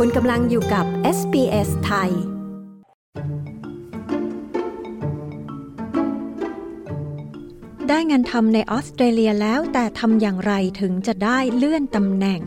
[0.00, 0.86] คุณกำลังอยู่กับ
[1.18, 2.10] SBS ไทย
[7.88, 12.40] ได้งานทำในออสเตรเลียแล้วแต่ทำอย่างไรถึงจะได้เลื่อนตำแหน่ง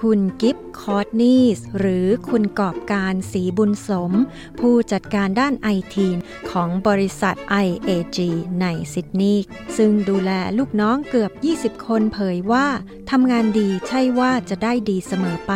[0.00, 4.12] คุณกิฟคอร์ตนีสหรือคุณกอบการสีบุญสม
[4.60, 6.08] ผู้จัดการด้านไอที
[6.50, 7.36] ของบริษัท
[7.66, 8.18] IAG
[8.60, 9.44] ในซิดนีย์
[9.76, 11.32] ซึ่งดูแลลูกน้องเกือบ
[11.78, 12.66] 20 คนเผยว่า
[13.10, 15.54] ทำงานดีใช่ว่าจะได้ดีเสมอไป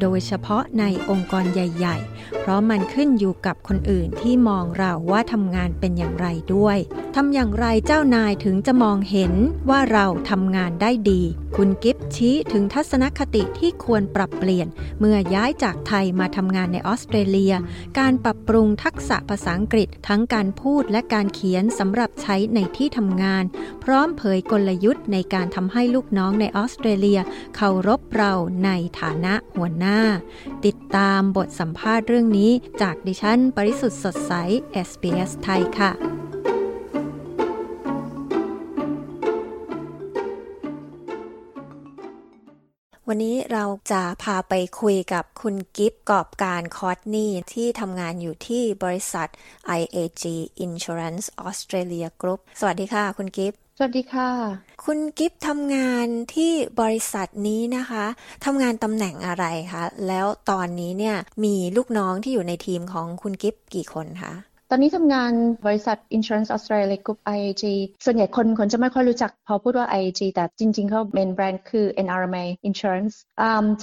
[0.00, 6.78] โดยเฉพาะในองค์กรใหญ่ ๆ เพราะมันขึ้นอยู่กับคนอื่นที่มองเราว่าทำงานเป็นอย่างไรด้วย
[7.16, 9.32] ทำอย่างไรเจ้านายถึงจะมองเห็น
[9.70, 11.22] ว่าเราทำงานได้ดี
[11.56, 17.54] คุณกิฟชี้ถึงทัศนคติที่ควรปรับเปลี่ยน เมื่อย้ายจากไทยมาทำงานในออสเตรเลีย
[17.98, 23.44] การปรับปรุงทักษะภาษาอังกฤษทั้งการพูดและการเขียนสำหรับใช้ในที่ทำงาน
[23.84, 27.20] พร้อมเผยกลยุทธ์ในการทำให้ลูกน้องในออสเตรเลีย
[27.56, 28.32] เคารพเรา
[28.64, 28.70] ใน
[29.00, 29.83] ฐานะหัวหน้า
[30.66, 32.50] ติดตามบทสัมภาษณ์เรื่องนี้
[32.82, 34.32] จากดิฉัน ปริสุทธ์สดใส
[34.88, 36.13] SBS ไทยค่ะ
[43.08, 49.28] วันนี้เราจะพาไปคุยกับคุณกิฟกอบการคอร์ตนี่ที่ทำงานอยู่ที่บริษัท
[49.80, 50.24] IAG
[50.66, 54.28] Insurance Australia Group สวัสดีค่ะ คุณกิฟสวัสดีค่ะ
[54.84, 58.04] คุณกิฟทำงานที่บริษัทนี้นะคะ
[58.44, 64.34] ทำงานตำแหน่งอะไรคะ แล้วตอนนี้เนี่ยมีลูกน้องที่อยู่ในทีมของคุณกิฟกี่คนคะ
[64.70, 65.32] ตอนนี้ทำงาน
[65.66, 67.64] บริษัท Insurance Australia Group IAG
[68.04, 73.14] ส่วนใหญ่คนคนจะไม่ค่อยรู้จักพอพูดว่า IAG แต่จริงๆเขา main brand คือ NRMA Insurance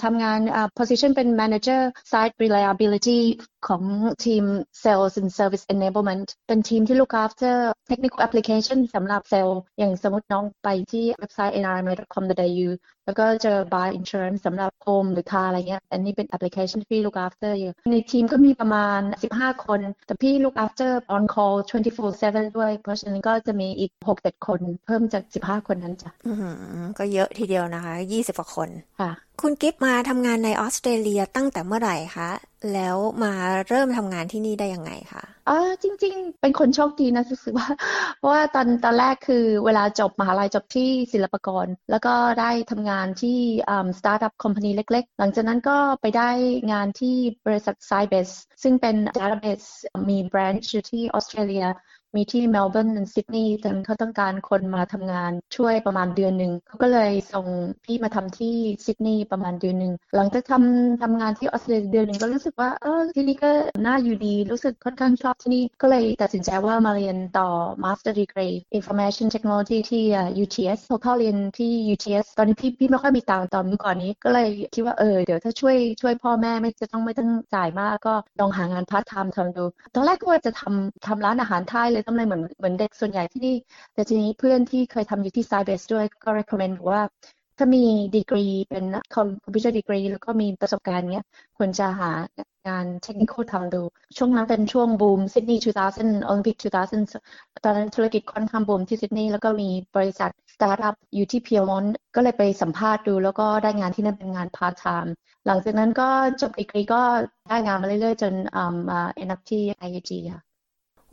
[0.03, 0.39] ทำงาน
[0.79, 3.19] position เป็น manager site reliability
[3.67, 3.83] ของ
[4.25, 4.43] ทีม
[4.83, 7.53] Sales and Service Enablement เป็นทีมที่ look after
[7.89, 12.69] technical application สำหรับเซลล์อย่างสมมติน้องไปที่เว็บไซต์ nrma.com.au
[13.05, 18.99] แล้วก็เจอ buy insurance สำหรับ home หรือ car อะไรเงี้ย อันนี้เป็น application ที่พี่ look after อยู่ ในทีมก็มีประมาณ
[19.33, 26.33] 15 คน แต่พี่ look after on call 24/7 ด้วย เพราะฉะนั้นก็จะมีอีก 6-7 คน เพิ่มจาก 15 คนนั้นจ้ะอื
[26.81, 28.69] มก็เยอะทีเดียวนะคะ 20 กว่าคน
[28.99, 29.11] ค่ะ
[29.45, 32.29] คุณกิฟมาทำงานในออสเตรเลียตั้งแต่เมื่อไหร่คะ
[32.73, 33.33] แล้วมา
[33.67, 37.69] เริ่มทำงานที่นี่ได้ยังไงคะอ่าจริง ๆ เป็นคนโชคดีนะรู้สึกว่า
[38.19, 43.37] เพราะว่าตอนตอนแรกคือเวลาจบมหาลัยจบที่ศิลปากร แล้วก็ได้ทำงานที่
[43.99, 46.29] startup company เล็ก ๆ หลังจากนั้นก็ไปได้
[46.71, 47.15] งานที่
[47.45, 48.29] บริษัท s y b e s
[48.63, 49.67] ซึ่งเป็น database
[50.09, 51.65] มี branch อยู่ที่ออสเตรเลีย
[52.15, 57.45] มีที่เมลเบิร์นและซิดนีย์แต่เขาต้องการคนมาทำงานช่วยประมาณเดือนหนึ่งเขาก็เลยส่ง
[57.85, 58.55] พี่มาทำที่
[58.85, 63.51] ซิดนีย์ประมาณเดือนหนึ่งหลังจากทำทำงานที่ออสเตรเลียเดือนหนึ่งก็รู้สึกว่าเออที่นี่ก็
[63.85, 67.47] น่าอยู่ดี รู้สึกค่อนข้างชอบที่นี่ ก็เลยตัดสินใจว่ามาเรียนต่อ
[67.83, 70.03] Master Degree Information Technology ที่
[70.43, 83.55] UTS พอเข้าเรียนที่ UTS ตอนนี้พี่พี่ไม่ค่อยมีตังค์ตอนเมื่อก่อนนี้ก็เลยคิดว่าเออเดี๋ยวถ้าช่วยช่วยพ่อแม่ไม่จะต้องไม่ต้องจ่ายมากก็ลองหางานพาร์ทไทม์ทำดูตอนแรกก็ว่าจะทำทำร้านอาหารไทยเลยทำอะไรเหมือนเหมือนเด็กส่วนใหญ่ที่นี่
[83.93, 87.01] แต่ทีนี้เพื่อนที่เคยทำอยู่ที่ s y b e s ด้วยก็ recommend ว่า
[87.57, 87.83] ถ้ามี
[88.15, 88.85] ดีกรีเป็น
[89.15, 91.25] computer degree แล้วก็มีประสบการณ์เนี้ย
[91.57, 92.11] ควรจะหา
[92.67, 93.81] งานเทคนิคทำดู
[94.17, 95.63] ช่วงนั้นเป็นช่วงบูมซิดนีย์
[95.95, 101.85] 2000 Olympic 2000 ตอนนั้นธุรกิจค่อนข้างบูมที่ซิดนีย์แล้วก็มีบริษัทสตาร์ทอัพอยู่ที่ Pyrmont
[102.15, 105.13] ก็เลยไปสัมภาษณ์ดู แล้วก็ได้งานที่นั่นเป็นงานพาร์ทไทม์
[105.45, 106.09] หลังจากนั้นก็
[106.41, 107.01] จบดีกรีก็
[107.47, 108.33] ได้งานมาเรื่อยๆ จน
[108.89, 110.50] มา end up ที่ IAG ค่ะ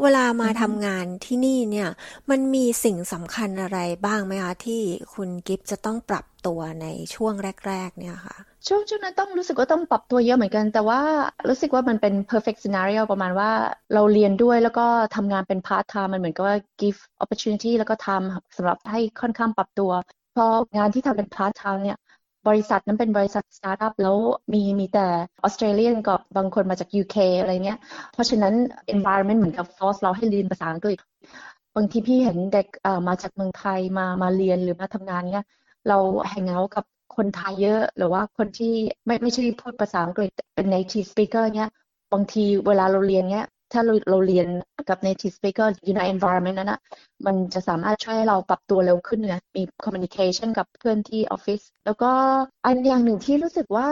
[0.02, 1.88] เวลามาทำงานที่นี่เนี่ย
[2.30, 4.80] มันมีสิ่งสำคัญอะไรบ้างไหมคะที่
[5.14, 7.34] คุณกิฟจะต้องปรับตัวในช่วง
[7.66, 8.36] แรก ๆ เนี่ยค่ะ
[8.66, 11.00] ช่วงช่วงนั้นต้องรู้สึกว่าต้องปรับตัวเยอะเหมือนกัน แต่ว่า
[11.48, 13.50] รู้สึกว่ามันเป็น perfect scenario ประมาณว่า
[13.94, 14.86] เราเรียนด้วยแล้วก็
[15.16, 19.90] ทำงานเป็น part time มันเหมือนกับว่า give opportunity แล้วก็ทำสำหรับให้ค่อนข้างปรับตัว
[20.32, 21.98] เพราะงานที่ทำเป็น part time เนี่ย
[22.48, 24.16] บริษัทนั้นเป็นบริษัทสตาร์ทอัพแล้ว
[24.52, 25.06] มีมีแต่
[25.42, 27.78] ออสเตรเลียนกับบางคนมาจาก UK อะไรเงี้ย
[28.12, 28.54] เพราะฉะนั้น
[28.94, 30.98] environment เหมือนกับ force เราให้เรียนภาษาอังกฤษ
[31.76, 32.66] บางทีพี่เห็นเด็ก
[33.08, 35.46] มาจากเมืองไทยมามาเรียนหรือมาทำงานเนี้ย
[35.88, 35.98] เรา
[36.28, 36.84] แฮงเอาท์กับ
[37.16, 38.74] คนไทยเยอะ หรือว่าคนที่
[39.06, 41.70] ไม่ไม่ใช่พูดภาษาอังกฤษเป็น native speaker เนี้ย
[42.12, 44.46] บางทีเวลาเราเรียนเนี้ย ถ้าเราเราเรียน
[44.88, 46.80] กับ native speaker อยู่ใน environment นั้นนะ
[47.26, 52.10] มันจะสามารถช่วยให้เราปรับตัวเร็วขึ้นนะมี communication กับเพื่อนที่ออฟฟิศแล้วก็
[52.64, 53.88] อันอย่างหนึ่งที่รู้สึกว่า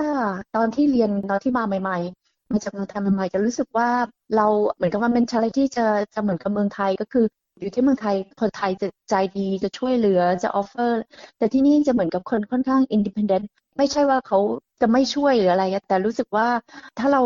[0.57, 3.89] ตอนที่เรียนตอนที่มาใหม่ๆมาจากเมืองไทยใหม่ๆจะรู้สึกว่า
[4.37, 7.27] เราเหมือนกับว่า mentality จะจะเหมือนกับเมืองไทยก็คือ
[7.61, 10.93] อยู่ที่เมืองไทยคนไทยจะใจดีจะช่วยเหลือจะ offer
[11.39, 13.45] แต่ที่นี่จะเหมือนกับคนค่อนข้าง independent
[13.79, 14.39] ไม่ใช่ว่าเขา
[14.81, 16.49] จะไม่ช่วยหรืออะไร แต่รู้สึกว่า
[16.99, 17.23] ถ้าเรา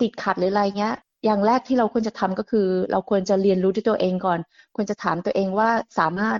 [0.00, 0.94] ติดขัดหรืออะไรเงี้ย
[1.24, 4.38] อย่างแรกที่เราควรจะทำก็คือ เราควรจะเรียนรู้ด้วยตัวเองก่อน
[4.76, 6.38] ควรจะถามตัวเองว่าสามารถ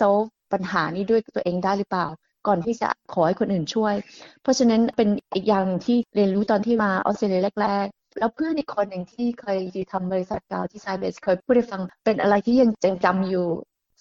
[0.00, 2.06] solve ปัญหานี้ด้วยตัวเองได้หรือเปล่า
[2.46, 3.94] ก่อนที่จะขอให้คนอื่นช่วย
[4.42, 13.46] เพราะฉะนั้นเป็นอีกอย่างที่เรียนรู้ตอนที่มาออสเตรเลียแรกๆ แล้วเพื่อนอีกคนหนึ่งที่เคยอยู่ทำบริษัทเก่าที่ไซเบสเคยพูดให้ฟังเป็นอะไรที่ยังจำอยู่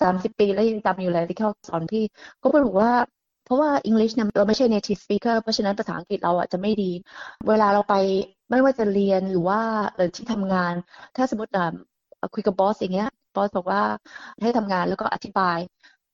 [0.02, 2.04] สามสิบปีแล้วยังจำอยู่เลยที่เขาสอนพี่
[2.42, 2.92] ก็บอกว่า
[3.46, 6.92] เพราะว่า English เนี่ยเราไม่ใช่ native speaker เพราะฉะนั้นภาษาอังกฤษเราอะจะไม่ดี
[7.48, 7.96] เวลาเราไป
[8.50, 9.60] ไม่ว่าจะเรียนหรือว่า
[9.96, 10.74] เออที่ทำงาน
[11.16, 11.52] ถ้าสมมติ
[12.34, 13.82] คุยกับบอสอย่างเงี้ยบอสบอกว่า
[14.42, 15.58] ให้ทำงานแล้วก็อธิบาย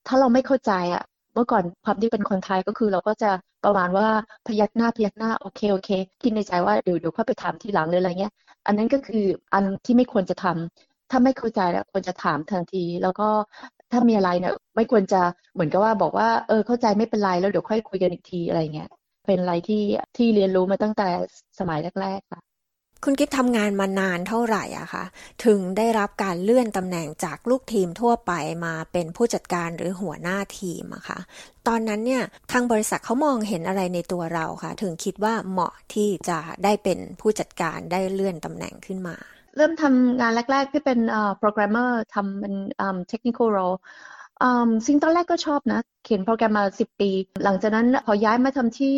[0.07, 1.03] ถ้าเราไม่เข้าใจอะ
[1.33, 3.31] เมื่อก่อนความที่เป็นคนไทยก็คือเราก็จะ
[3.63, 4.07] ประมาณว่า
[4.45, 5.89] พยักหน้าพยักหน้าโอเคโอเค
[6.21, 8.33] คิดในใจว่าเดี๋ยวเดี๋ยวค่อยไปถามทีหลังเลยอะไรเงี้ย
[8.65, 13.27] อันนั้นก็คืออันที่ไม่ควรจะทำถ้าไม่เข้าใจแล้วควรจะถามทันที แล้วก็
[13.91, 15.21] ถ้ามีอะไรเนี่ยไม่ควรจะ
[15.53, 18.89] เหมือนกับว่าบอกว่าเออเข้าใจไม่เป็นไรแล้วเดี๋ยวค่อยคุยกันอีกทีอะไรเงี้ย
[19.29, 19.83] เป็นอะไรที่
[20.17, 21.07] ที่เรียนรู้มาตั้งแต่
[21.59, 22.41] สมัยแรกๆค่ะ
[23.03, 25.03] คุณกิฟทำงานมานานเท่าไหร่อะคะ
[25.45, 28.31] ถึงได้รับการเลื่อนตำแหน่งจากลูกทีมทั่วไป
[28.65, 31.19] มาเป็นผู้จัดการหรือหัวหน้าทีมอะคะ
[31.67, 39.15] ตอนนั้นเนี่ยทางบริษัทเขามองเห็นอะไรในตัวเราคะถึงคิดว่าเหมาะที่จะได้เป็นผู้จัดการได้เลื่อนตำแหน่งขึ้นมา
[39.55, 40.99] เริ่มทำงานแรก ๆ ที่เป็น
[41.39, 42.53] โปรแกรมเมอร์ทำเป็น
[43.09, 43.57] เทคนิคอลโร
[44.87, 47.09] สิ่งตอนแรกก็ชอบนะ เขียนโปรแกรมมาสิบปี
[47.43, 48.95] หลังจากนั้นพอย้ายมาทำที่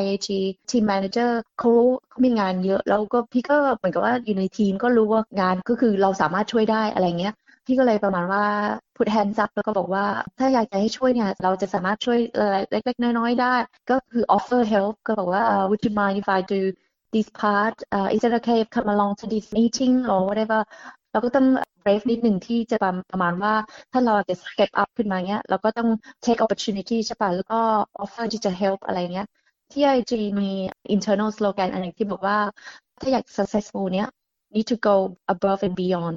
[0.00, 0.28] IAG
[0.70, 1.70] Team Manager เขา
[2.08, 7.34] เขามีงานเยอะ แล้วก็พี่ก็เหมือนกับว่าอยู่ในทีมก็รู้ว่างานก็คือเราสามารถช่วยได้อะไรเงี้ย
[7.66, 8.44] พี่ก็เลยประมาณว่า
[8.96, 10.04] put hands up แล้วก็บอกว่า
[10.38, 13.54] ถ้าอยากจะให้ช่วยเนี่ยเราจะสามารถช่วยอะไรเล็ก ๆ น้อย ๆ ได้
[13.90, 16.60] ก็คือ offer help ก็บอกว่า would you mind if I do
[17.14, 20.60] this part uh, is it okay if come along to this meeting or whatever
[21.12, 21.46] เราก็ต้อง
[21.82, 22.76] เ r a v e นิดหนึ่งที่จะ
[23.10, 23.54] ประมาณว่า
[23.92, 25.88] ถ้าเราจะ step up ขึ้นมาเนี้ยเราก็ต้อง
[26.24, 27.60] take opportunity ใช่ป่ะแล้วก็
[28.02, 29.26] offer ที่จะ help อะไรเงี้ย
[29.72, 30.50] ที่ IG มี
[30.94, 32.38] internal slogan อันหนึ่งที่บอกว่า
[33.00, 34.08] ถ้าอยาก successful เนี้ย
[34.54, 34.96] need to go
[35.34, 36.16] above and beyond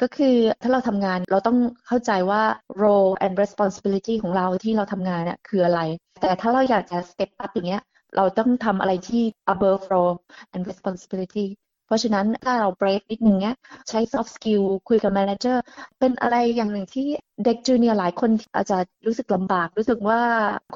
[0.00, 2.42] ก็คือถ้าเราทำงานเราต้องเข้าใจว่า
[2.82, 5.80] role and responsibility ของเราที่เราทำงานเนี่ยคืออะไร
[6.20, 7.82] แต่ถ้าเราอยากจะ step up อย่างเงี้ย
[8.16, 9.22] เราต้องทำอะไรที่
[9.52, 10.16] above role
[10.54, 11.46] and responsibility
[11.88, 13.54] เพราะฉะนั้นถ้าเราเบรกนิดนึงเนี้ย
[13.88, 15.56] ใช้ soft skill คุยกับ manager
[15.98, 17.06] เป็นอะไรอย่างหนึ่งที่
[17.44, 20.20] เด็กจูเนียหลายคนอาจจะรู้สึกลำบาก รู้สึกว่า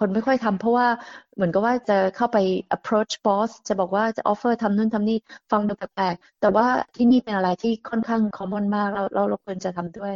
[0.00, 0.88] คนไม่ค่อยทำเพราะว่า
[1.34, 2.38] เหมือนกับว่าจะเข้าไป
[2.76, 5.19] approach boss จะบอกว่าจะ offer ทำนู่นทำนี่
[5.50, 10.14] ฟังดูแปลกๆแต่ว่าที่นี่เป็นอะไรที่ค่อนข้าง common มากเราเราควรจะทำด้วย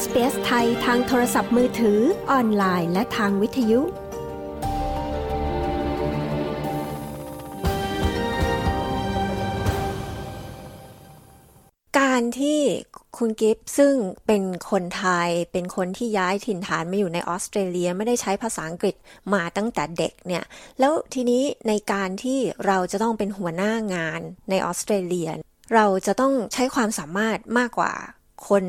[0.00, 2.00] SBS ไทยทางโทรศัพท์มือถือ
[2.30, 3.80] ออนไลน์ และทางวิทยุ
[11.98, 12.60] การที่
[13.18, 13.94] คุณกิฟซึ่ง
[14.26, 18.94] เป็นคนไทยเป็นคนที่ย้ายถิ่นฐานมาอยู่ในออสเตรเลียไม่ได้ใช้ภาษาอังกฤษ
[19.34, 20.44] มาตั้งแต่เด็กเนี่ย
[20.80, 25.30] แล้วทีนี้ในการที่เราจะต้องเป็นหัวหน้างานในออสเตรเลีย
[25.74, 27.94] เราจะต้องใช้ความสามารถมากกว่า
[28.48, 28.64] คน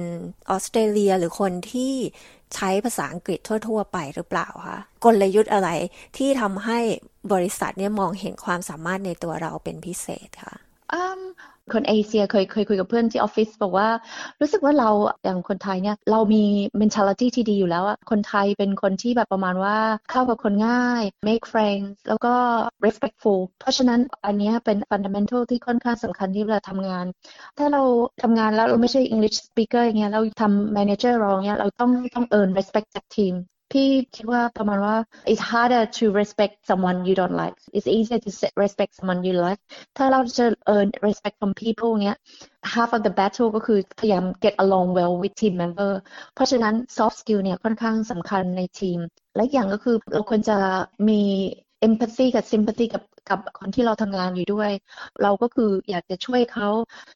[0.49, 1.93] ออสเตรเลียหรือคนที่
[2.55, 5.69] ใช้ภาษาอังกฤษทั่ว ๆ ไปหรือเปล่าคะกลยุทธ์อะไร
[6.17, 6.79] ที่ทำให้
[7.33, 10.55] บริษัทเนี่ยมองเห็นความสามารถในตัวเราเป็นพิเศษคะ
[11.71, 13.89] คนเอเชียเคยเคยคุยกับเพื่อนที่ออฟฟิศบอกว่า
[14.41, 14.89] รู้สึกว่าเรา
[15.23, 16.43] อย่างคนไทยเนี่ยเรามี
[16.81, 19.77] mentality ที่ดีอยู่แล้วอะคนไทยเป็นคนที่แบบประมาณว่า
[20.11, 22.33] เข้ากับคนง่าย make friends แล้วก็
[22.85, 27.05] respectful เพราะฉะนั้นอันนี้เป็น fundamental ที่ค่อนข้างสำคัญที่เวลาทำงาน
[27.57, 27.81] ถ้าเรา
[28.21, 33.33] ทำงานแล้วเราไม่ใช่ English speaker อย่างเงี้ยเราทำ manager รองเงี้ยเราต้องต้อง earn respect จากทีม
[33.73, 34.95] พี่คิดว่าประมาณว่า
[35.31, 38.29] it's harder to respect someone you don't like it's easier to
[38.63, 39.61] respect someone you like
[39.97, 42.17] ถ้าเราจะ earn respect from people เงี้ย
[42.73, 45.93] half of the battle ก็คือพยายาม get along well with team member
[46.33, 48.99] เพราะฉะนั้น soft skill เนี่ยค่อนข้างสำคัญในทีม
[49.35, 50.57] และอย่างก็คือเราควรจะ
[51.09, 51.21] มี
[51.87, 54.71] empathy กับ sympathy กับกับคนที่เราทำงานอยู่ด้วย
[55.23, 56.69] เราก็คืออยากจะช่วยเขา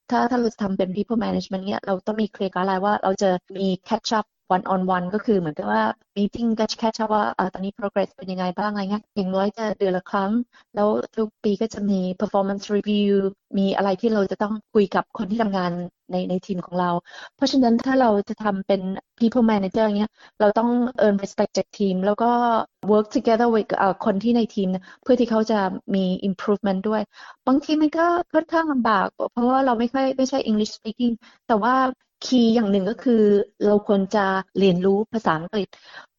[0.10, 5.84] ถ้าถ้าเราจะทำเป็น people management เนี่ยเราต้องมีเคลียร์การว่าเราจะมี catch up one on one ก็คือเหมือนกับว่า
[6.18, 7.24] meeting ก็แค่เฉพาะ
[7.54, 10.32] ตอนนี้ progress เป็นยังไงบ้างอะไรเงี้ยอย่างน้อยจะเดือนละครั้ง
[10.76, 13.12] แล้วทุกปีก็จะมี performance review
[13.58, 15.72] มีอะไรที่เราจะต้องคุยกับคนที่ทำงาน
[16.12, 16.92] ในในทีมของเรา
[17.36, 18.82] เพราะฉะนั้นถ้าเราจะทำเป็น
[19.20, 20.70] people manager เงี้ยเราต้อง
[21.06, 22.32] earn respect จากทีม แล้วก็
[22.92, 23.70] work together with
[24.06, 24.68] คนที่ในทีม
[25.04, 25.60] เพื่อที่เขาจะ
[25.96, 27.02] มี improvement ด้วย
[27.48, 31.14] บางทีมันก็ค่อนข้างลำบาก เพราะว่าเราไม่ค่อยไม่ใช่ English speaking
[31.48, 31.76] แต่ว่า
[32.26, 33.24] คีย์อย่างหนึ่งก็คือ
[33.66, 34.26] เราควรจะ
[34.60, 35.68] เรียนรู้ภาษาอังกฤษ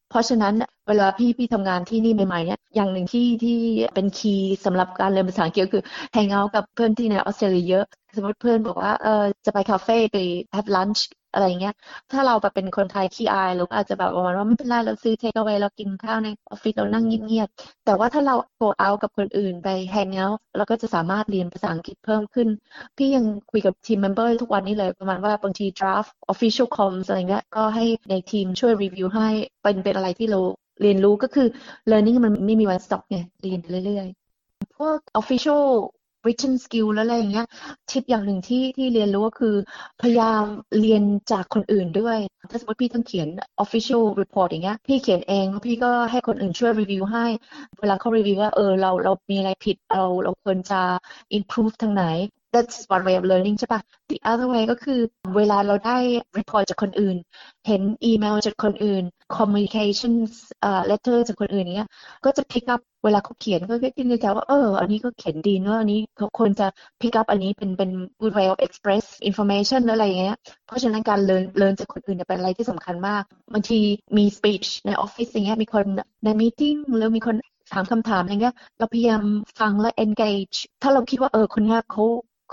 [0.09, 0.53] เพราะฉะนั้น
[0.89, 3.57] เวลาพี่พี่ทำงานที่นี่ใหม่ๆเนี่ยอย่างหนึ่งที่ที่
[3.95, 10.17] เป็นคีย์สำหรับการเรียนภาษาอังกฤษคือแฮงเอาท์กับเพื่อนที่ในออสเตรเลียเยอะ สมมติเพื่อนบอกว่าเออจะไปคาเฟ่ไป
[10.55, 11.01] have lunch
[11.33, 11.75] อะไรเงี้ย
[12.11, 22.47] ถ้าเราแบบเป็นคนไทยขี้อายหรืออาจจะแบบประมาณว่าไม่เป็นไรเราซื้อเทคเอาไว้เรากินข้าวในออฟฟิศเรานั่งเงียบๆแต่ว่าถ้าเรา go out กับคนอื่นไป hang out เราก็จะสามารถเรียนภาษาอังกฤษเพิ่มขึ้น
[22.97, 29.29] พี่ยังคุยกับทีม member ทุกวันนี้เลยประมาณว่าบางที draft official comms อะไรเงี้ยก็ให้ในทีมช่วยรีวิวให้
[29.63, 30.39] เป็นเป็นอะไรที่เรา
[30.81, 31.47] เรียนรู้ก็คือ
[31.89, 35.63] learning มันไม่มีวัน stop ไงเรียนเรื่อยๆ พวก official
[36.23, 37.47] written skill แล้วอะไรอย่างเงี้ย
[37.89, 39.55] ทิปอย่างหนึ่งที่ที่เรียนรู้ก็คือ
[40.01, 40.43] พยายาม
[40.79, 42.17] เรียนจากคนอื่นด้วย
[42.51, 43.27] ถ้าสมมติพี่ต้องเขียน
[43.63, 47.25] official report อย่างเงี้ยพี่เขียนเองพี่ก็ให้คนอื่นช่วยรีวิวให้
[47.79, 50.81] เวลาเขารีวิวว่าเออเราเรามีอะไรผิดเราเราควรจะ
[51.37, 52.03] improve ทางไหน
[52.53, 54.99] that's one way of learning ใช่ปะ the other way ก็คือ
[55.37, 55.97] เวลาเราได้
[56.37, 57.17] report จากคนอื่น
[57.67, 59.03] เห็นอีเมลจากคนอื่น
[59.37, 61.89] communications เอ่อ letter จากคนอื่นเนี้ย
[62.25, 66.67] ก็จะ pick up เวลาเขาเขียนก็คิดในใจว่าเออ อันนี้ก็เขียนดีเนอะอันนี้เขาควรจะ
[67.01, 67.91] pick up อันนี้เป็นเป็น
[68.21, 73.79] good way of express information อะไรอย่างเงี้ย เพราะฉะนั้นการ learn learn จากคนอื่นเนี่ยเป็นอะไรที่สำคัญมากบางที
[74.17, 75.85] มี speech ในออฟฟิศอย่างเงี้ยมีคน
[76.23, 77.35] ใน meeting หรือมีคน
[77.73, 79.23] ถามคำถามอย่างเงี้ย เราพยายาม
[79.59, 82.03] ฟังและ engage ถ้าเราคิดว่าเออคนนี้เขา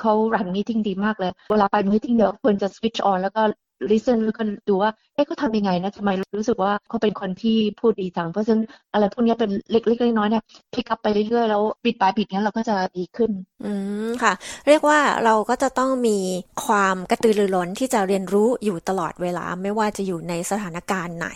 [0.00, 3.42] เขา run meeting ดีมากเลย เวลาไป meeting เดี๋ยวควรจะ switch on แล้วก็
[3.90, 8.62] listen แล้วก็ดูว่า เอ๊ะเขาทำยังไงนะทำไมรู้สึกว่าเขาเป็นคนที่พูดดีจัง เพราะฉะนั้น
[8.92, 10.42] อะไรพวกนี้เป็นเล็กๆน้อยๆเนี่ย
[10.74, 13.30] พิกอัพไปเรื่อยๆ แล้วปิดปลายปิดนี้เราก็จะดีขึ้น
[13.64, 13.72] อื
[14.06, 14.32] มค่ะ
[14.68, 16.18] เรียกว่าเราก็จะต้องมี
[16.66, 21.28] ความกระตือรือร้นที่จะเรียนรู้อยู่ตลอดเวลา ไม่ว่าจะอยู่ในสถานการณ์ไหน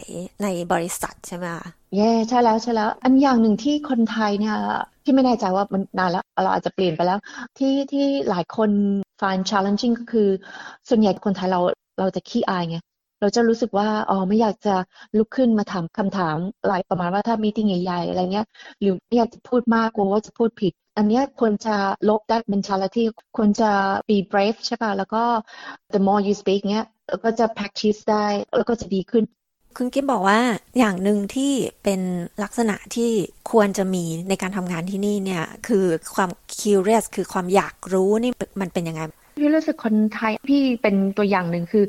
[0.42, 4.56] ในบริษัทใช่ไหมคะเย่ใช่แล้วใช่แล้ว อันอย่างหนึ่งที่คนไทยเนี่ย
[5.10, 7.18] ที่ไม่แน่ใจว่ามันนานแล้วเราอาจจะเปลี่ยนไปแล้ว
[7.58, 8.70] ที่ที่หลายคน
[9.20, 10.28] find challenging ก็คือ
[10.88, 11.60] ส่วนใหญ่คนไทยเรา
[11.98, 12.78] เราจะขี้อายไง
[13.20, 14.74] เราจะรู้สึกว่าอ๋อไม่อยากจะ
[15.18, 16.36] ลุกขึ้นมาถามคำถาม
[16.68, 18.46] หลายประมาณว่าถ้ามีติ้งใหญ่ๆอะไรเงี้ย
[18.80, 21.76] หรือไม่อยากจะพูดมากกลัวว่าจะพูดผิด อันนี้ควรจะ
[22.08, 23.04] ลบ that mentality
[23.36, 23.70] ควรจะ
[24.08, 25.22] be brave ใช่ป่ะแล้วก็
[25.94, 26.86] the more you speak เนี้ย
[27.24, 28.26] ก็จะ practice ได้
[28.56, 29.24] แล้วก็จะดีขึ้น
[29.76, 30.40] คุณกิ๊บบอกว่า
[30.78, 32.00] อย่างหนึ่งที่เป็น
[32.42, 33.10] ลักษณะที่
[33.50, 35.84] ควรจะมีในการทำงานที่นี่เนี่ย คือ
[36.14, 39.00] ความ curious คือความอยากรู้นี่มันเป็นยังไง
[39.38, 41.84] พี่รู้สึกคนไทยพี่เป็นตัวอย่างหนึ่งคือ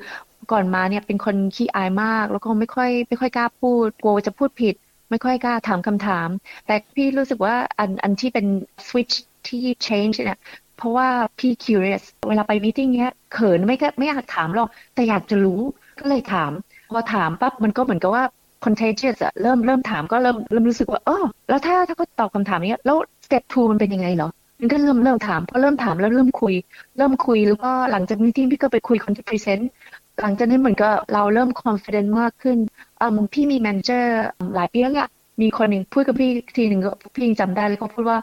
[0.52, 4.76] ก่อนมาเนี่ยเป็นคนขี้อายมาก แล้วก็ไม่ค่อยไม่ค่อยกล้าพูดกลัวจะพูดผิด
[5.10, 6.28] ไม่ค่อยกล้าถามคำถาม
[6.68, 8.46] แต่พี่รู้สึกว่าอันอันที่เป็น
[8.88, 9.16] switch
[9.48, 10.40] ที่ change เนี่ย
[10.78, 11.08] เพราะว่า
[11.40, 15.62] พี่ curious เวลาไปมิ팅เนี้ยเขินไม่ก็ไม่อยากถามหรอกแต่อยากจะรู้
[16.00, 16.52] ก็เลยถาม
[16.92, 18.24] พอถามปั๊บมันก็เหมือนกับว่า
[18.66, 21.18] contagious อะเริ่มเริ่มถามก็เริ่มเริ่มรู้สึกว่าอ๋อ
[21.50, 24.30] แล้วถ้าถ้าเขาตอบคำถามนี้แล้ว step two มันเป็นยังไงเหรอ
[24.60, 26.54] มันก็เริ่มเริ่มถามพอเริ่มถามแล้วเริ่มคุย
[26.98, 29.72] เริ่มคุยแล้วก็หลังจากนี้ที่พี่ก็ไปคุยคนที่ present
[30.22, 32.58] หลังจากนี้เหมือนก็เราเริ่ม confident มากขึ้น
[33.00, 34.22] อ่าพี่มี manager
[34.56, 35.10] หลายปีแล้วอะ
[35.42, 38.20] มีคนหนึ่งพูดกับพี่ทีหนึ่งก็พี่ยังจำได้เลยเขาพูดว่า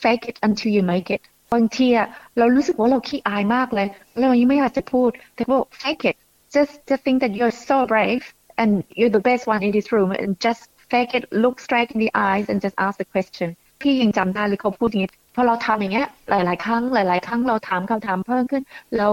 [0.00, 1.20] fake it until you make it
[1.52, 2.06] บางทีอะ
[2.38, 3.86] เรารู้สึกว่าเราขี้อายมากเลย
[4.18, 6.16] เรายังไม่อยากจะพูด แต่ก็ fake it
[6.56, 8.24] just just think that you're so brave
[8.60, 11.98] and you're the best one in this room and just fake it look straight in
[12.04, 13.48] the eyes and just ask the question
[13.82, 18.62] พี่ยังจำได้เลยเขาพูดอย่างนี้พอเราทำอย่างเงี้ยหลาย ๆ ครั้งหลาย ๆ ครั้งเราถามคำถามเพิ่มขึ้น
[18.98, 19.08] เรา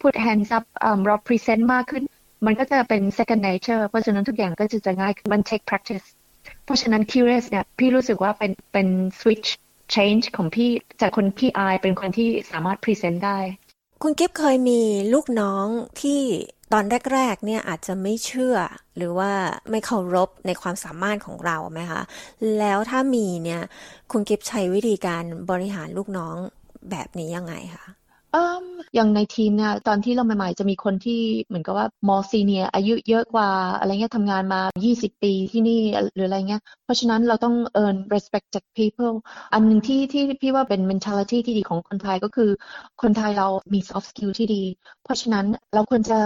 [0.00, 0.64] พูด hands up
[1.06, 2.02] เรา present มากขึ้น
[2.46, 6.06] มันก็จะเป็น second nature เพราะฉะนั้นทุกอย่างก็จะจะง่ายมัน take practice
[6.64, 8.88] เพราะฉะนั้น curious เนี่ยพี่รู้สึกว่าเป็นเป็น
[9.20, 9.48] switch
[9.94, 13.38] change ของพี่จากคนพี่อายเป็นคนที่สามารถ present ได้
[14.02, 14.80] คุณกิฟเคยมี
[15.14, 15.66] ลูกน้อง
[16.00, 16.20] ที่
[16.72, 18.56] ตอนแรกๆเนี่ยอาจจะไม่เชื่อ
[18.96, 19.30] หรือว่า
[19.70, 22.02] ไม่เคารพในความสามารถของเราไหมคะ
[22.58, 23.62] แล้วถ้ามีเนี่ย
[24.12, 26.36] คุณกิฟใช้วิธีการบริหารลูกน้อง
[26.90, 27.86] แบบนี้ยังไงคะ
[28.94, 35.80] อย่างในทีมเนี่ยตอนที่เราใหม่ๆ จะมีคนที่เหมือนกับว่ามอซีเนียอายุเยอะกว่าอะไรเงี้ยทำงานมา 20 ปีที่นี่
[36.14, 39.16] หรืออะไรเงี้ยเพราะฉะนั้นเราต้อง earn respect จาก people
[39.52, 42.50] อันหนึ่งที่ที่พี่ว่าเป็น mentality ที่ดีของคนไทยก็คือ
[43.02, 44.62] คนไทยเรามี soft skill ที่ดี
[45.04, 46.18] เพราะฉะนั้นเราควรจะ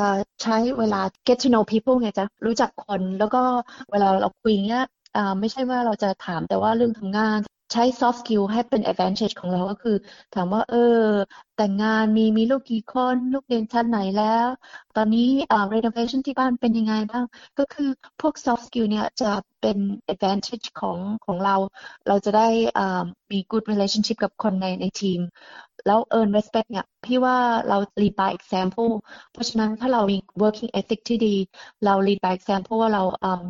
[0.42, 3.42] ใช้เวลา get to know people ไงจ๊ะรู้จักคนแล้วก็
[3.90, 4.84] เวลาเราคุยเงี้ย
[5.40, 7.38] ไม่ใช่ว่าเราจะถามแต่ว่าเรื่องทำงาน
[7.72, 9.96] ใช้ soft skill ให้เป็น advantage ของเราก็คือ
[10.32, 10.76] ถามว่า เออ
[11.56, 14.46] แต่งงานมีมีลูกกี่คน ลูกเรียนชั้นไหนแล้ว
[14.94, 17.24] ตอนนี้อ่า renovation ที่บ้านเป็นยังไงบ้าง
[17.58, 17.88] ก็คือ
[18.20, 19.78] พวก soft skill เนี่ยจะเป็น
[20.12, 21.56] advantage ของของเรา
[22.06, 22.48] เราจะได้
[22.78, 25.20] อ่ามี good relationship กับคนในในทีม
[25.86, 27.36] แล้ว earn respect เนี่ย พี่ว่า
[27.68, 28.92] เรา lead by example
[29.32, 31.34] เพราะฉะนั้นถ้าเรามี working ethic ที่ดี
[31.84, 33.02] เรา lead by example ว่าเรา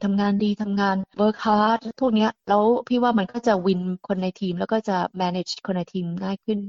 [0.05, 6.61] ทำงานดีทำงาน work hard พวกเนี้ย แล้วพี่ว่ามันก็จะ win คนในทีม แล้วก็จะ manage คนในทีมง่ายขึ้น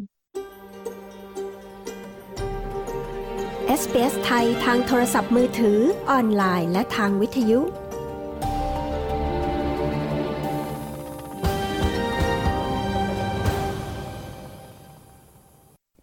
[3.80, 7.60] SBS ไทยทางโทรศัพท์มือถือออนไลน์ และทางวิทยุ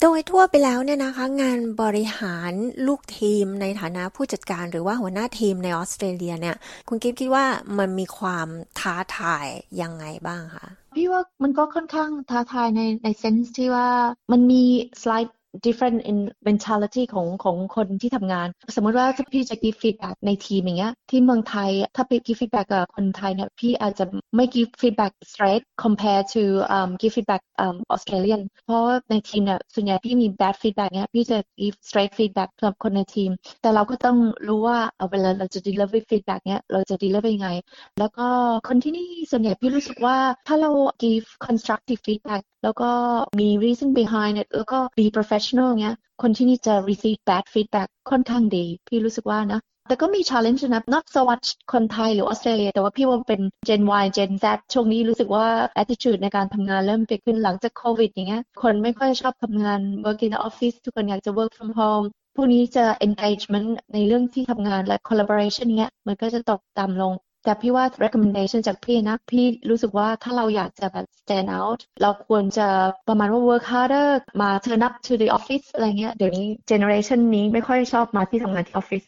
[0.02, 2.52] โดยทั่วไปแล้วเนี่ยนะคะ งานบริหาร
[2.86, 6.56] ลูกทีมในฐานะผู้จัดการหรือว่าหัวหน้าทีมในออสเตรเลียเนี่ย
[6.88, 7.46] คุณกิฟคิดว่า
[7.78, 8.48] มันมีความ
[8.80, 9.46] ท้าทาย
[9.82, 13.88] ยังไงบ้างคะพี่ว่ามันก็ค่อนข้างท้าทายในในเซนส์ที่ว่า
[14.32, 14.64] มันมี
[15.02, 15.32] slide
[15.66, 24.04] different in mentality ของของคนที่ทำงาน สมมติว่าถ้าพี่จะ give feedback ในทีมอย่างเงี้ยที่เมืองไทยถ้าพี่ give feedback กับคนไทยเนี่ยพี่อาจจะ
[24.36, 26.42] ไม่ give feedback straight compare to
[26.76, 33.30] um, give feedback um, Australian เพราะในทีมเนี่ยส่วนใหญ่พี่มี bad feedback เนี่ยพี่จะ give straight feedback สำหรับคนในทีม
[33.62, 37.50] แต่เราก็ต้องรู้ว่าเอาเวลาเราจะ deliver feedback เนี่ยเราจะ deliver ยังไง
[37.98, 38.26] แล้วก็
[38.68, 40.70] คนที่นี่ส่วนใหญ่พี่รู้สึกว่าถ้าเรา
[41.02, 42.90] give constructive feedback แล้วก็
[43.38, 50.62] มี reason behind it แล้วก็ be professional เงี้ย คนที่นี่จะ receive bad feedback ค่อนข้างดี พี่รู้สึกว่านะ แต่ก็มี challenge
[50.74, 55.46] นะ not so much คนไทยหรือออสเตรเลีย แต่ว่าพี่ว่าเป็น Gen Y Gen Z ช่วงนี้รู้สึกว่า
[55.82, 65.66] attitude ในการทำงานเริ่มเปลี่ยนขึ้นหลังจากโควิดอย่างเงี้ย คนไม่ค่อยชอบทำงาน work in the office ทุกคนอยากจะ work from home พวกนี้จะ engagement ในเรื่องที่ทำงานและ collaboration
[65.78, 67.12] เงี้ย มันก็จะตกต่ำลง
[67.45, 72.68] แต่พี่ว่า recommendation จากพี่นะ พี่รู้สึกว่าถ้าเราอยากจะแบบ stand out เราควรจะ
[73.09, 74.09] ประมาณว่า work harder
[74.40, 79.02] มา turn up to the office อะไรเงี้ย เดี๋ยวนี้ generation นี้ไม่ค่อยชอบมาที่ทำงานที่ออฟฟิศ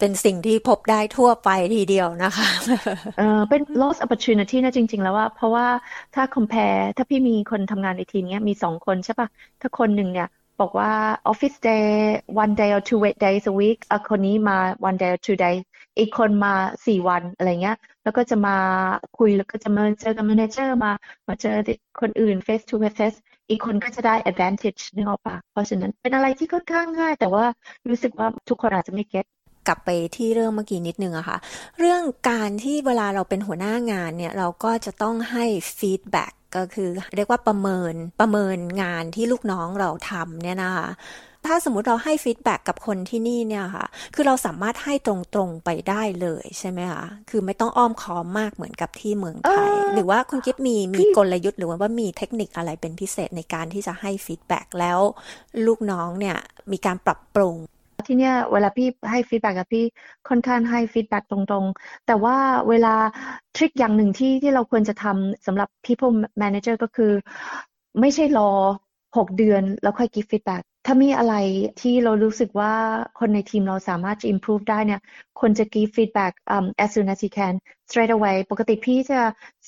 [0.00, 2.48] เป็นสิ่งที่พบได้ทั่วไปทีเดียวนะคะ
[3.18, 5.66] เออเป็น lost opportunity นะจริง ๆ แล้วว่าเพราะว่า
[6.14, 9.28] ถ้า compare ถ้าพี่มีคนทำงานในทีมเนี้ยมีสองคนใช่ปะ
[9.60, 10.28] ถ้าคนหนึ่งเนี่ย
[10.60, 10.92] บอกว่า
[11.30, 11.86] office day
[12.42, 15.62] one day or two days a week อคนนี้มา one day or two days
[15.98, 16.54] อีกคนมา
[16.86, 18.56] สี่วันอะไรเงี้ย แล้วก็จะมา
[19.18, 20.92] คุยแล้วก็จะมาเจอกับแมเนเจอร์มา
[21.28, 21.56] มาเจอ
[22.00, 23.18] คนอื่น face to face
[23.50, 27.44] อีกคนก็จะได้ advantage นึกออกปะเพราะฉะนั้นเป็นอะไรที่ค่อนข้างง่าย แต่ว่า
[27.88, 29.24] รู้สึกว่าทุกคนอาจจะไม่ get
[29.66, 31.36] กลับไปที่เรื่องเมื่อกี้นิดนึงอะค่ะ
[31.78, 35.44] เรื่องการที่เวลาเราเป็นหัวหน้างานเนี่ย เราก็จะต้องให้
[35.78, 40.88] feedback ก็คือเรียกว่าประเมินประเมินงานที่ลูกน้องเราทำเนี่ยนะคะ
[41.48, 45.14] ถ้าสมมุติเราให้ feedback กับคนที่นี่เนี่ยค่ะ คือเราสามารถให้ตร
[45.46, 54.98] งๆไปได้เลยใช่ไหมคะ คือไม่ต้องอ้อมค้อมมากเหมือนกับที่เมืองไทย หรือว่าคุณกิ๊บมีมีกลยุทธ์หรือว่ามีเทคนิคอะไรเป็นพิเศษในการที่จะให้ feedback แล้ว
[55.66, 56.36] ลูกน้องเนี่ย
[56.72, 57.56] มีการปรับปรุง
[58.06, 59.84] ที่เนี่ยเวลาพี่ให้ feedback กับพี่
[60.28, 62.36] ค่อนข้างให้ feedback ตรงๆ แต่ว่า
[62.68, 62.94] เวลา
[63.56, 67.12] trick อย่างหนึ่งที่ที่เราควรจะทำสำหรับ people manager ก็คือ
[68.00, 68.50] ไม่ใช่รอ
[69.16, 71.34] หกเดือนแล้วค่อย give feedback ถ้ามีอะไร
[71.80, 72.72] ที่เรารู้สึกว่า
[73.18, 75.00] คนในทีมเราสามารถจะ improve ได้เนี่ย
[75.40, 77.54] คนจะ give feedback um, as soon as you can
[77.88, 79.20] straight away ปกติพี่จะ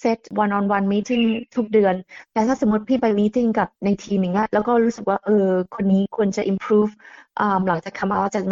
[0.03, 1.25] set one on one meeting
[1.57, 1.95] ทุกเดือน
[2.33, 6.93] แต่ถ้าสมมติพี่ไป meeting กับในทีมอย่างเงี้ยแล้วก็รู้สึกว่าเออคนนี้ควรจะ improve
[7.69, 8.45] หลังจาก come out จาก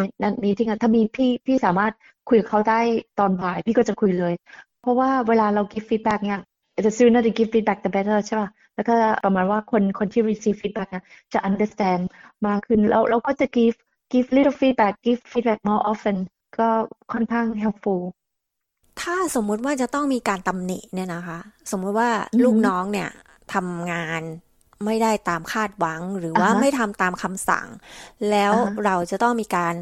[0.44, 1.92] meeting ถ้ามีพี่พี่สามารถ
[2.29, 2.81] คุยกับเขาได้
[3.18, 4.35] ตอนบ่าย พี่ก็จะคุยเลย
[4.81, 6.40] เพราะว่าเวลาเรา give feedback เนี่ย
[6.85, 12.03] the sooner they give feedback the better ใช่ป่ะ แล้วก็ประมาณว่าคนคนที่ receive feedback นะจะ understand
[12.47, 13.77] มากขึ้นแล้วเราก็จะ give
[14.12, 16.17] give little feedback give feedback more often
[16.59, 16.69] ก็
[17.12, 18.03] ค่อนข้าง helpful
[19.01, 21.39] ถ้าสมมุติว่าจะต้องมีการตำหนิเนี่ยนะคะ
[21.71, 22.11] สมมุติว่า
[22.45, 23.11] ลูกน้องเนี่ย
[23.55, 24.23] ทำงาน
[24.85, 27.67] ไม่ได้ตามคาดหวังหรือว่าไม่ทำตามคำสั่ง
[28.31, 28.53] แล้ว
[28.85, 29.75] เราจะต้องมีการ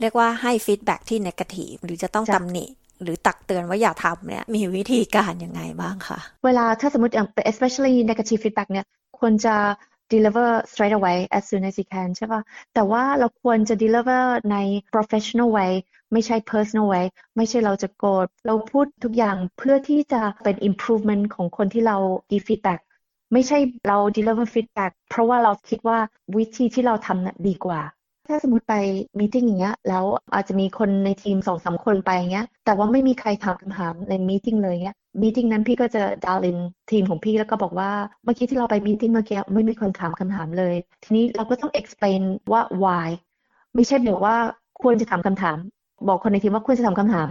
[0.00, 2.64] เรียกว่าให้ฟีดแบ็ที่นกาทีฟหรือจะต้องตำหนิ
[3.02, 8.86] หรือตักเตือนว่าอย่าทำเนี่ยมีวิธีการยังไงบ้างคะเวลาถ้าสมมติอย่าง especially negative feedback เนี่ย
[9.18, 9.56] ควรจะ
[10.12, 12.42] deliver straight away as soon as you can ใช่ปะ
[12.74, 14.56] แต่ว่าเราควรจะ deliver ใน
[14.94, 15.72] professional way
[16.12, 17.04] ไม่ใช่ personal way
[17.36, 21.96] ไม่ใช่เราจะโกรธ เราพูดทุกอย่างเพื่อที่จะเป็น improvement ของคนที่เรา
[22.30, 22.80] give feedback
[23.32, 25.98] ไม่ใช่เรา deliver feedback เพราะว่าเราคิดว่า
[26.36, 27.80] วิธีที่เราทำน่ะดีกว่า
[28.26, 28.74] ถ้าสมมติไป
[29.18, 30.04] meeting อย่างเงี้ยแล้ว
[30.34, 36.58] อาจจะมีคนในทีมสองสามคนไปอย่างเงี้ย แต่ว่าไม่มีใครถามคำถามใน meeting เลยเงี้ย meeting นั้นพี่ก็จะดาวลิน
[36.90, 37.90] ทีมของพี่แล้วก็บอกว่า
[38.24, 43.08] เมื่อกี้ที่เราไป meeting เมื่อกี้ไม่มีคนถามคำถามเลย ทีนี้เราก็ต้อง explain ว่า why
[43.74, 44.36] ไม่ใช่บอกว่า
[44.82, 45.58] ควรจะถามคำถาม
[46.08, 47.26] บอกคนในทีมว่าควรจะถามคำถาม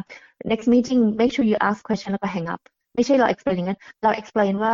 [0.51, 2.61] next meeting make sure you ask question แล้วก็ hang up
[2.95, 4.73] ไม่ใช่เรา explain อย่างนั้นเรา explain ว่า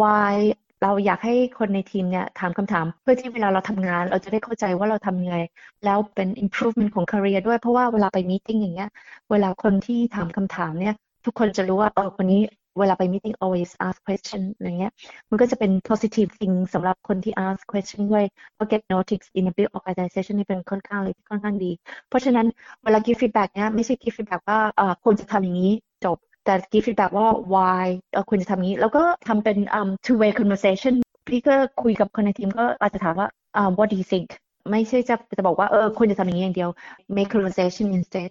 [0.00, 0.34] why
[0.82, 5.36] เราอยากให้คนในทีมเนี่ยถามคำถาม เพื่อที่เวลาเราทำงาน เราจะได้เข้าใจว่าเราทำยังไง
[5.84, 8.90] แล้วเป็น improvement ของ career ด้วยเพราะว่าเวลาไป meeting อย่างเงี้ย
[9.30, 12.40] เวลาคนที่ถามคำถามเนี่ย ทุกคนจะรู้ว่าเออคนนี้
[12.78, 14.92] เวลาไป meeting always ask question อะไรเงี้ย
[15.30, 21.70] มันก็จะเป็น positive thing สำหรับคนที่ ask question ด้วยเพราะ get notice in a big organization นี่เป็นค่อนข้างเลยที่ค่อนข้างดี
[22.08, 22.46] เพราะฉะนั้น
[22.82, 25.72] เวลา give feedback เนี่ยไม่ใช่ give feedback ว่าเออควรจะทำอย่างนี้
[26.04, 30.94] จบ แต่ give feedback ว่า why เออควรจะทำนี้ แล้วก็ทำเป็น um two way conversation
[31.28, 33.28] พี่ก็คุยกับคนในทีมก็อาจจะถามว่า
[33.60, 34.28] uh, what do you think
[34.70, 36.70] ไม่ใช่จะจะบอกว่าเออคุณจะทำอย่างนี้อย่างเดียว
[37.16, 38.30] make conversation instead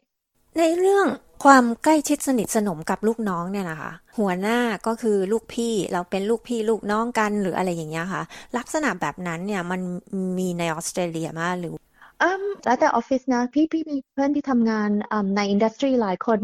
[0.58, 1.08] ในเรื่อง
[1.44, 8.24] ความใกล้ชิดสนิทสนมกับลูกน้องเนี่ยนะคะ หัวหน้าก็คือลูกพี่เราเป็นลูกพี่ลูกน้องกันหรืออะไรอย่างเงี้ยค่ะ
[8.58, 9.82] ลักษณะแบบนั้นเนี่ยมัน
[10.38, 11.74] มีในออสเตรเลียมาหรือ
[12.22, 14.90] อืมแล้วแต่ออฟฟิศนะ พี่พี่มีเพื่อนที่ทำงาน
[15.36, 16.40] ในอินดัสทรีหลายคน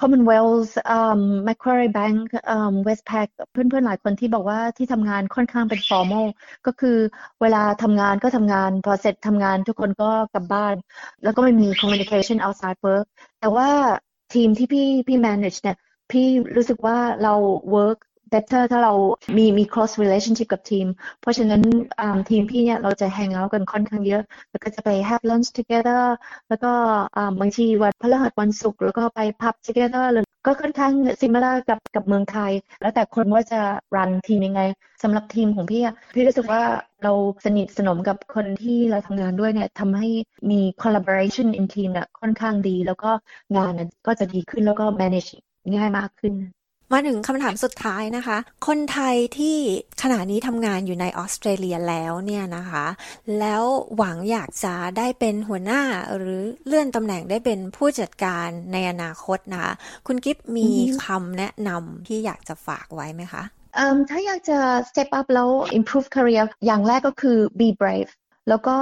[0.00, 2.22] Commonwealth um, Macquarie Bank
[2.56, 6.26] um, Westpac เพื่อนๆ หลายคนที่บอกว่าที่ทำงานค่อนข้างเป็น formal
[6.66, 6.98] ก็คือ
[7.40, 10.74] เวลาทำงานก็ทำงาน พอเสร็จทำงานทุกคนก็กลับบ้าน
[11.22, 13.06] แล้วก็ไม่มี communication outside work
[13.40, 13.68] แต่ว่า
[14.34, 15.76] ทีมที่พี่พี่ manage เนี่ย
[16.10, 17.34] พี่รู้สึกว่าเรา
[17.76, 17.98] work
[18.32, 18.92] better ถ้าเรา
[19.36, 20.86] มีมี cross relationship กับทีม
[21.20, 21.62] เพราะฉะนั้น
[22.30, 26.02] ทีมพี่เนี่ยเราจะ hang out กันค่อนข้างเยอะ แล้วก็จะไป have lunch together
[26.48, 26.72] แล้วก็
[27.40, 33.60] บางทีวันพฤหัสวันศุกร์แล้วก็ไปพับ together เลยก็ค่อนข้าง similar กับกับเมืองไทย แล้วแต่คนว่าจะ
[33.96, 34.62] run ทีมยังไง
[35.02, 36.62] สำหรับทีมของพี่อะพี่รู้สึกว่า
[37.04, 37.12] เรา
[37.44, 40.08] สนิทสนมกับคนที่เราทำงานด้วยเนี่ยทำให้
[40.50, 43.10] มี collaboration in team เนี่ยค่อนข้างดี แล้วก็
[43.56, 43.74] งาน
[44.06, 45.30] ก็จะดีขึ้นแล้วก็ manage
[45.74, 46.34] ง่ายมากขึ้น
[46.92, 49.56] มาถึงคำถามสุดท้ายนะคะ คนไทยที่
[50.02, 52.86] ขณะนี้ทำงานอยู่ในออสเตรเลียแล้วเนี่ยนะคะ
[53.38, 53.62] แล้ว
[53.96, 55.82] หวังอยากจะได้เป็นหัวหน้า
[56.16, 59.72] หรือเลื่อนตำแหน่งได้เป็นผู้จัดการในอนาคตนะคะ
[60.06, 60.68] คุณกิฟมี
[61.04, 63.42] คำแนะนำที่อยากจะฝากไว้ไหมคะ
[64.10, 64.58] ถ้าอยากจะ
[64.90, 65.48] step up แล้ว
[65.78, 68.10] improve career อย่างแรกก็คือ be brave
[68.48, 68.76] แล้วก็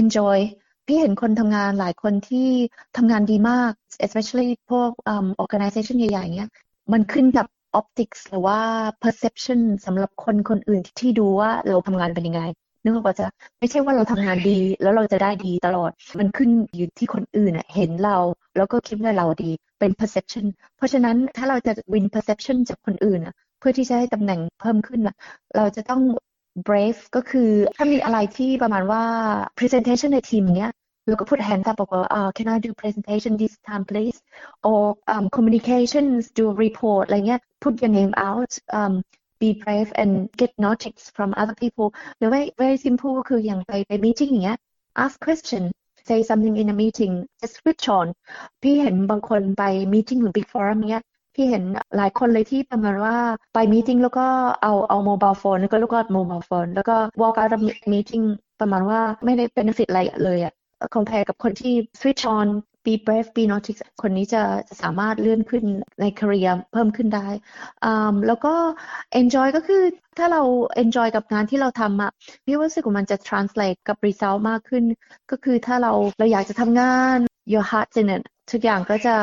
[0.00, 0.38] enjoy
[0.86, 2.48] พี่เห็นคนทำงานหลายคนที่
[2.96, 3.72] ทำงานดีมาก
[4.06, 6.50] especially พวก um, organization ใหญ่ๆเนี้ย
[6.92, 7.46] มันขึ้นกับ
[7.80, 8.58] optics หรือว่า
[9.02, 12.42] perception สำหรับคนคนอื่นที่ดูว่าเราทำงานเป็นยังไง
[12.82, 13.26] นึกออกว่าจะ
[13.58, 18.16] ไม่ใช่ว่าเราทำงานดีแล้วเราจะได้ดีตลอด มันขึ้นอยู่ที่คนอื่นเห็นเรา
[18.56, 20.44] แล้วก็คิดว่าเราดีเป็น perception
[20.76, 23.20] เพราะฉะนั้นถ้าเราจะ win perception จากคนอื่น
[23.58, 25.00] เพื่อที่จะให้ตำแหน่งเพิ่มขึ้น
[25.56, 26.02] เราจะต้อง
[26.66, 29.02] brave ก็คือถ้ามีอะไรที่ประมาณว่า
[29.58, 30.72] presentation ในทีมเนี้ย
[31.08, 34.18] แล้วก็ put hands up บอกว่า uh, can I do presentation this time please
[34.70, 34.82] or
[35.14, 38.94] um, communications do report อะไรเงี้ย put your name out um,
[39.40, 41.88] be brave and get notice from other people
[42.18, 44.58] หรือว่า very simple ก็คืออย่างไปไป meeting อย่างเงี้ย
[45.04, 45.64] ask question
[46.08, 48.06] say something in a meeting just switch on
[48.62, 49.62] พี่เห็นบางคนไป
[49.92, 51.62] meeting หรือ big forum เงี้ยพี่เห็น
[51.96, 53.16] หลายคนเลยที่ประมาณว่า
[53.54, 54.26] ไปมีติ้งแล้วก็
[54.62, 57.62] เอาเอาโมบายโฟนแล้วก็ลูกก็โมบายโฟนแล้วก็ walk out of
[57.92, 58.24] meeting
[58.60, 60.54] ประมาณว่าไม่ได้ benefit อะไรเลยอะ
[60.96, 62.48] compare กับคนที่ switch on
[62.84, 64.42] be brave be naughty คนนี้จะ
[64.82, 65.64] สามารถเลื่อนขึ้น
[66.00, 67.28] ใน career เพิ่มขึ้นได้
[68.26, 68.54] แล้วก็
[69.20, 69.82] enjoy ก็คือ
[70.18, 70.42] ถ้าเรา
[70.82, 72.12] enjoy กับงานที่เราทำอะ
[72.44, 74.84] พี่รู้สึกว่ามันจะ translate กับ result มากขึ้น
[75.30, 77.18] ก็คือถ้าเราเราอยากจะทำงาน
[77.52, 79.16] your heart in it ทุกอย่างก็จะ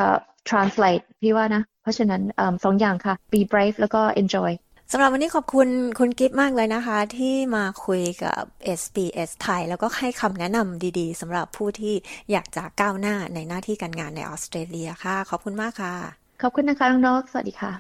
[0.50, 2.22] translate พี่ว่านะ เพราะฉะนั้น
[2.64, 4.52] สองอย่างค่ะ be brave แล้วก็ enjoy
[4.94, 5.68] สำหรับวันนี้ขอบคุณ
[6.00, 8.42] คุณกิฟมากเลยนะคะ ที่มาคุยกับ
[8.80, 11.96] SBS ไทย แล้วก็ให้คำแนะนำดีๆสำหรับผู้ที่
[12.32, 15.96] อยากจะก้าวหน้าในหน้าที่การงานในออสเตรเลียค่ะ ขอบคุณมากค่ะ
[16.42, 17.72] ขอบคุณนะคะน้องนกสวัสดีค่ะ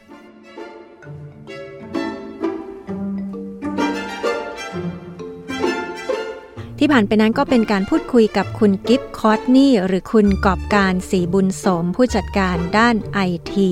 [6.79, 13.19] ที่ผ่านไปนั้นก็เป็นการพูดคุยกับคุณกิฟคอตนี่ หรือคุณกอบการสีบุญสมผู้จัดการด้านไอ
[13.51, 13.69] ที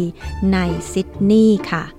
[0.51, 0.57] ใน
[0.91, 1.98] ซิดนีย์ค่ะ